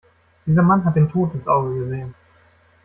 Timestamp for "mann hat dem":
0.63-1.11